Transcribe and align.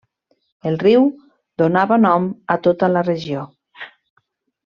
El 0.69 0.77
riu 0.83 1.03
donava 1.63 1.99
nom 2.07 2.25
a 2.55 2.57
tota 2.67 2.91
la 2.97 3.07
regió. 3.11 3.43